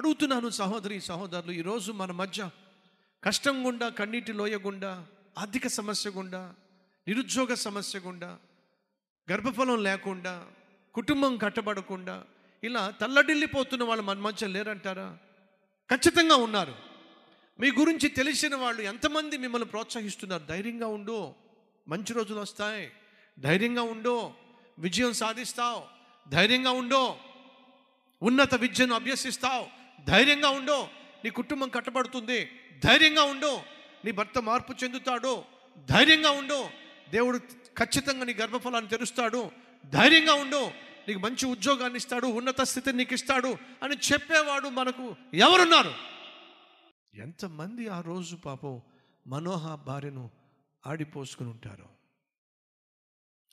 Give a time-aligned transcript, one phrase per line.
[0.00, 2.50] అడుగుతున్నాను సహోదరి సహోదరులు ఈరోజు మన మధ్య
[3.24, 5.06] కష్టం గుండా కన్నీటి లోయ గుండా
[5.38, 6.54] ఆర్థిక సమస్య గుండా
[7.08, 8.38] నిరుద్యోగ సమస్య గుండా
[9.32, 10.46] గర్భఫలం లేకుండా
[10.94, 12.24] కుటుంబం కట్టబడకుండా
[12.64, 15.18] ఇలా తల్లడిల్లిపోతున్న వాళ్ళు మన మధ్య లేరంటారా?
[15.90, 16.74] ఖచ్చితంగా ఉన్నారు.
[17.60, 20.42] మీ గురించి తెలిసిన వాళ్ళు ఎంతమంది మిమ్మల్ని ప్రోత్సహిస్తున్నారు?
[20.42, 21.34] ధైర్యంగా ఉండు.
[21.88, 22.92] మంచి రోజులు వస్తాయి.
[23.38, 24.30] ధైర్యంగా ఉండు.
[24.78, 25.82] విజయం సాధిస్తావు.
[26.30, 27.14] ధైర్యంగా ఉండు.
[28.22, 29.79] ఉన్నత విద్యను అభ్యసిస్తావు.
[30.08, 30.86] ధైర్యంగా ఉండు.
[31.24, 32.50] నీ కుటుంబం కట్టబడుతుంది.
[32.84, 33.60] ధైర్యంగా ఉండు.
[34.04, 35.44] నీ భర్త మార్పు చెందుతాడు.
[35.90, 36.68] ధైర్యంగా ఉండు.
[37.10, 37.38] దేవుడు
[37.78, 39.50] ఖచ్చితంగా నీ గర్భఫలాన్ని తెరుస్తాడు.
[39.86, 40.70] ధైర్యంగా ఉండు.
[41.08, 42.26] నీకు మంచి ఉద్యోగాన్ని ఇస్తాడు.
[42.26, 45.94] ఉన్నత స్థితిని నీకు ఇస్తాడు అని చెప్పేవాడు మనకు ఎవరున్నారు?
[47.14, 48.80] ఎంతమంది ఆ రోజు పాపం
[49.26, 50.30] మనోహ భార్యను
[50.86, 52.00] ఆడిపోసుకుని ఉంటారు?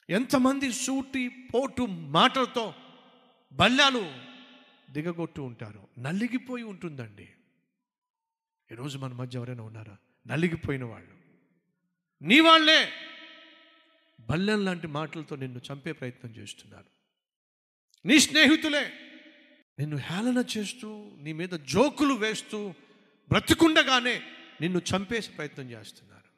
[0.10, 2.74] ఎంతమంది సూటి పోటు మాటలతో
[3.54, 4.27] బల్లాలు
[4.90, 5.88] దిగగొట్టు ఉంటారు.
[5.98, 7.28] నలిగిపోయి ఉంటుందండి.
[8.72, 9.98] ఈరోజు మన మధ్య ఎవరైనా ఉన్నారా?
[10.28, 11.16] నలిగిపోయిన వాళ్ళు.
[12.22, 12.92] నీ వాళ్ళే!
[14.20, 16.90] బల్లెం లాంటి మాటలతో నిన్ను చంపే ప్రయత్నం చేస్తున్నారు.
[18.06, 18.92] నీ స్నేహితులే!
[19.80, 22.74] నిన్ను హేళన చేస్తూ నీ మీద జోకులు వేస్తూ
[23.32, 24.22] బ్రతికుండగానే
[24.62, 26.30] నిన్ను చంపేసే ప్రయత్నం చేస్తున్నారు.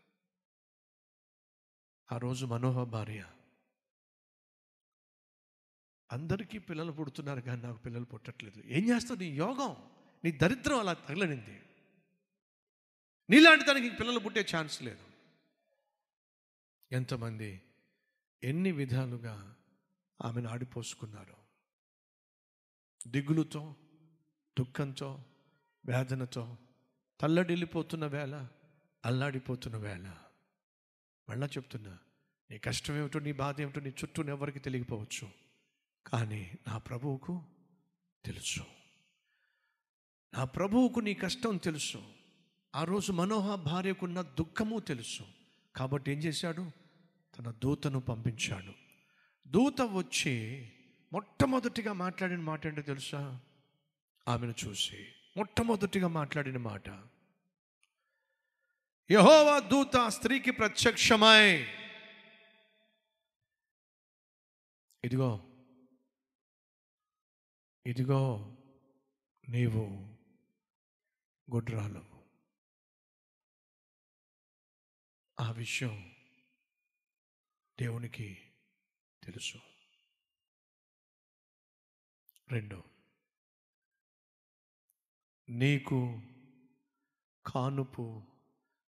[2.09, 3.23] ఆ రోజు మనోహ భార్య
[6.11, 8.63] అందరికీ పిల్లలు పుడుతున్నారు కానీ నాకు పిల్లలు పుట్టట్లేదు.
[8.65, 9.19] ఏం చేస్తావు?
[9.19, 9.75] నీ యోగం
[10.23, 11.61] నీ దరిద్రం అలా తగలనింది.
[13.29, 15.03] నీలాంటి దానికి పిల్లలు పుట్టే ఛాన్స్ లేదు.
[16.91, 17.61] ఎంతమంది
[18.43, 19.55] ఎన్ని విధాలుగా
[20.21, 21.33] ఆమెను ఆడిపోసుకున్నారు.
[23.07, 23.75] దిగులుతో
[24.59, 25.25] దుఃఖంతో
[25.85, 26.57] వేదనతో
[27.19, 28.47] తల్లడిల్లిపోతున్న వేళ
[29.05, 30.15] అల్లాడిపోతున్న వేళ.
[31.29, 31.97] మళ్ళా చెప్తున్నా
[32.51, 35.48] నీ కష్టం ఏమిటో నీ బాధ ఏమిటో నీ చుట్టూ ఎవరికి తెలియకపోవచ్చు?
[36.11, 37.43] కానీ నా ప్రభువుకు
[38.25, 38.65] తెలుసు.
[40.33, 42.13] నా ప్రభువుకు నీ కష్టం తెలుసు.
[42.75, 45.27] ఆ రోజు మనోహ భార్యకున్న దుఃఖము తెలుసు.
[45.75, 46.71] కాబట్టి ఏం చేశాడు?
[47.37, 48.73] తన దూతను పంపించాడు.
[49.47, 50.67] దూత వచ్చి
[51.13, 53.39] మొట్టమొదటిగా మాట్లాడిన మాట ఏంటో తెలుసా?
[54.27, 56.89] ఆమెను చూసి మొట్టమొదటిగా మాట్లాడిన మాట.
[59.11, 61.67] యహోవా దూత స్త్రీకి ప్రత్యక్షమై.
[65.05, 65.48] ఇదిగో
[67.89, 68.55] ఇదిగో
[69.49, 69.85] నీవు
[71.55, 72.05] గుడ్రాలు.
[75.39, 76.15] ఆ విషయం
[77.79, 78.51] దేవునికి
[79.23, 79.57] తెలుసు.
[82.51, 82.83] రెండు
[85.49, 86.21] నీకు
[87.45, 88.23] కానుపు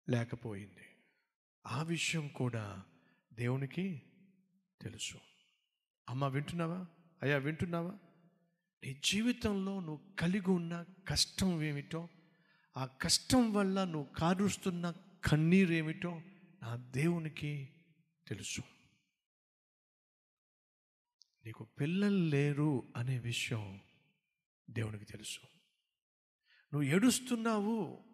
[0.10, 0.96] లేకపోయింది.
[1.68, 2.86] ఆ విషయం కూడా
[3.34, 4.02] దేవునికి
[4.82, 5.20] తెలుసు.
[6.10, 6.88] అమ్మ వింటున్నావా?
[7.22, 8.09] అయ్యా వింటున్నావా?
[8.84, 12.10] నీ జీవితంలో నువ్వు కలిగి ఉన్న కష్టం ఏమిటో
[12.78, 16.22] ఆ కష్టం వల్ల నువ్వు కారుస్తున్న కన్నీరు ఏమిటో
[16.62, 17.70] నా దేవునికి
[18.28, 18.62] తెలుసు.
[21.46, 23.82] నీకు పిల్లలు లేరు అనే విషయం
[24.70, 25.40] దేవునికి తెలుసు.
[26.74, 28.06] నువ్వు ఏడుస్తున్నావు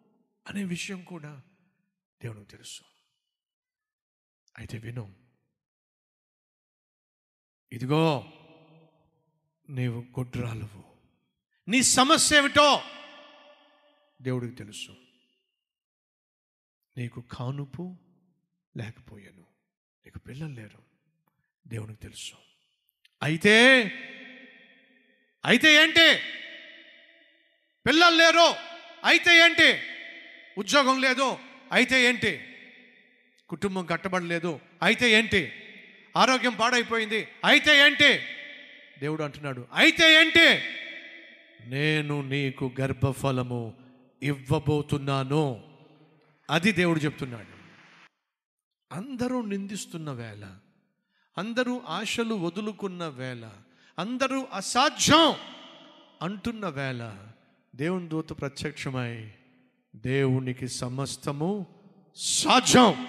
[0.46, 1.42] అనే విషయం కూడా
[2.22, 2.82] దేవునికి తెలుసు.
[4.58, 5.14] అయితే విను.
[7.72, 8.32] ఇదిగో
[9.70, 10.84] నీవు గొడ్రాలువు.
[11.68, 12.82] నీ సమస్య ఏమిటో
[14.22, 14.96] దేవుడికి తెలుసు.
[16.96, 17.96] నీకు కానుపు
[18.76, 19.44] లేకపోయాను.
[20.04, 20.82] నీకు పిల్లలు లేరు.
[21.68, 22.34] దేవునికి తెలుసు.
[23.22, 23.82] అయితే
[25.44, 26.20] అయితే ఏంటి?
[27.86, 28.54] పిల్లలు లేరు.
[29.04, 29.80] అయితే ఏంటి?
[30.58, 31.38] ఉద్యోగం లేదు.
[31.72, 32.44] అయితే ఏంటి?
[33.48, 35.52] కుటుంబం కట్టబడలేదు అయితే ఏంటి?
[36.16, 37.28] ఆరోగ్యం పాడైపోయింది.
[37.44, 38.35] అయితే ఏంటి?
[39.00, 40.62] దేవుడు అంటున్నాడు అయితే ఏంటి?
[41.68, 43.74] నేను నీకు గర్భఫలము
[44.22, 45.64] ఇవ్వబోతున్నాను.
[46.50, 47.56] అది దేవుడు చెప్తున్నాడు.
[48.92, 50.46] అందరూ నిందిస్తున్న వేళ
[51.38, 53.48] అందరూ ఆశలు వదులుకున్న వేళ
[53.98, 55.34] అందరూ అసాధ్యం
[56.22, 57.12] అంటున్న వేళ
[57.76, 59.30] దేవుని దూత ప్రత్యక్షమై
[59.96, 61.66] దేవునికి సమస్తము
[62.16, 63.06] సాధ్యం.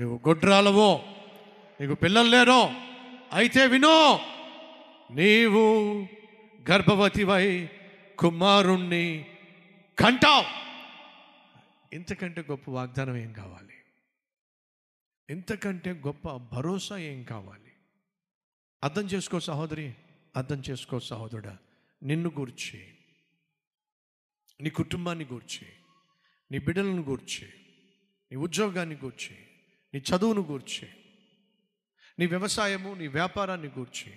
[0.00, 1.02] నువ్వు గొడ్రాలవో
[1.80, 2.74] నీకు పిల్లలు లేరో
[3.32, 4.20] అయితే వినో.
[5.10, 6.06] నీవు
[6.70, 7.70] గర్భవతివై
[8.18, 9.26] కుమారుణ్ణి
[9.98, 10.44] కంటావు.
[11.94, 13.74] ఇంతకంటే గొప్ప వాగ్దానం ఏం కావాలి?
[15.30, 17.72] ఇంతకంటే గొప్ప భరోసా ఏం కావాలి?
[18.84, 19.94] అర్థం చేసుకో సహోదరి
[20.36, 21.58] అర్థం చేసుకో సహోదరుడా.
[22.02, 22.94] నిన్ను గూర్చి
[24.60, 25.66] నీ కుటుంబాన్ని గూర్చి
[26.52, 27.48] నీ బిడ్డలను గూర్చి
[28.32, 29.36] నీ ఉద్యోగాన్ని గూర్చి
[29.94, 30.88] నీ చదువును గూర్చి
[32.18, 34.12] నీ వ్యవసాయము నీ వ్యాపారాన్ని గూర్చి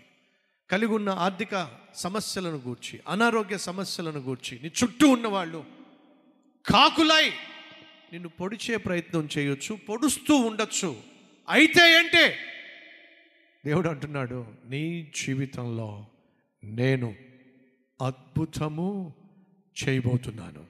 [0.70, 5.66] కలిగి ఉన్న ఆర్థిక సమస్యలను గూర్చి అనారోగ్య సమస్యలను గూర్చి నీ చుట్టూ ఉన్నవాళ్ళు
[6.66, 7.30] కాకులై
[8.12, 11.02] నిన్ను పొడిచే ప్రయత్నం చేయొచ్చు పొడుస్తూ ఉండొచ్చు.
[11.50, 12.38] అయితే ఏంటే?
[13.66, 16.06] దేవుడు అంటున్నాడు నీ జీవితంలో
[16.64, 17.16] నేను
[18.02, 19.14] అద్భుతము
[19.84, 20.66] చేయబోతున్నాను.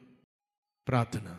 [0.88, 1.38] ప్రార్థన.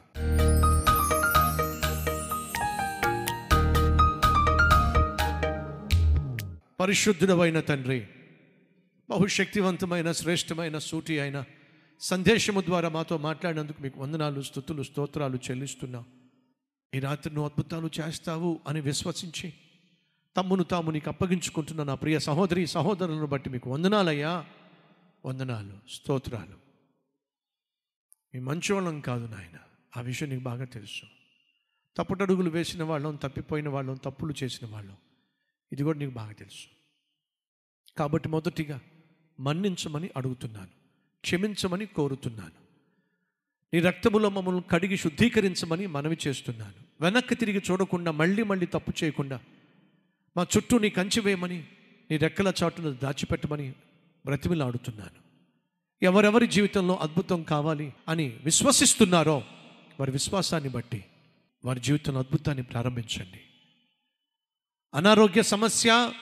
[6.81, 8.07] పరిశుద్ధుడమైన తండ్రి
[9.11, 11.45] బహుశక్తివంతమైన శ్రేష్టమైన సూటి అయిన
[12.01, 16.05] సందేశము ద్వారా మాతో మాట్లాడినందుకు మీకు వందనాలు స్థుతులు స్తోత్రాలు చెల్లిస్తున్నా.
[16.95, 19.53] ఈ రాత్రి నువ్వు అద్భుతాలు చేస్తావు అని విశ్వసించి
[20.37, 24.47] తమ్మును తాము నీకు అప్పగించుకుంటున్న నా ప్రియ సహోదరి సహోదరులను బట్టి మీకు వందనాలయ్యా.
[25.27, 26.57] వందనాలు స్తోత్రాలు.
[28.35, 29.59] మీ మంచోళం కాదు నాయన.
[29.97, 31.07] ఆ విషయం నీకు బాగా తెలుసు.
[31.97, 34.97] తప్పుటడుగులు వేసిన వాళ్ళం తప్పిపోయిన వాళ్ళం తప్పులు చేసిన వాళ్ళం.
[35.73, 36.67] ఇది కూడా నీకు బాగా తెలుసు.
[37.99, 38.81] కాబట్టి మొదటిగా
[39.41, 40.69] మన్నించమని అడుగుతున్నాను.
[41.21, 42.67] క్షమించమని కోరుతున్నాను.
[43.75, 46.75] నీ రక్తములో మమ్మల్ని కడిగి శుద్ధీకరించమని మనవి చేస్తున్నాను.
[47.01, 49.41] వెనక్కి తిరిగి చూడకుండా మళ్ళీ మళ్ళీ తప్పు చేయకుండా
[50.37, 51.67] మా చుట్టూ నీ కంచి వేయమని
[52.11, 53.71] నీ రెక్కల చాటును దాచిపెట్టమని
[54.25, 55.27] బ్రతిమిలాడుతున్నాను.
[56.03, 59.45] ఎవరెవరి జీవితంలో అద్భుతం కావాలి అని విశ్వసిస్తున్నారో
[60.01, 61.05] వారి విశ్వాసాన్ని బట్టి
[61.65, 63.41] వారి జీవితంలో అద్భుతాన్ని ప్రారంభించండి.
[64.95, 66.13] అనారోగ్య సమస్య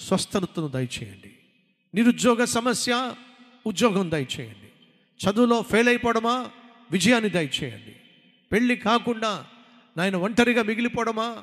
[0.00, 1.38] స్వస్థతను దయచేయండి.
[1.94, 3.14] నిరుద్యోగ సమస్య
[3.66, 4.70] ఉద్యోగం దయచేయండి.
[5.26, 6.50] చదువులో ఫెయిల్ అయిపోవడమా?
[6.90, 7.96] విజయాన్ని దయచేయండి.
[8.52, 9.44] పెళ్ళి కాకుండా
[9.96, 11.36] నాయన ఒంటరిగా మిగిలిపోవడమా?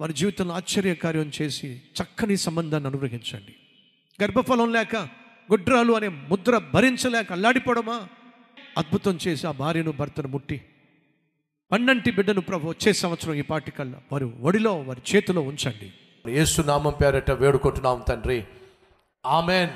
[0.00, 3.54] వారి జీవితంలో ఆశ్చర్యకార్యం చేసి చక్కని సంబంధాన్ని అనుగ్రహించండి.
[4.22, 4.96] గర్భఫలం లేక
[5.50, 8.08] గుడ్రాలు అనే ముద్ర భరించలేక అల్లాడిపోవడమా?
[8.78, 10.62] అద్భుతం చేసి ఆ భార్యను భర్తను ముట్టి
[11.72, 15.92] పన్నంటి బిడ్డను ప్రభు వచ్చే సంవత్సరం ఈ పాటికల్లా వారు ఒడిలో వారి చేతిలో ఉంచండి.
[16.32, 18.44] ఏసునామం పేరట వేడుకుంటున్నాం తండ్రి.
[19.24, 19.72] ఆమెన్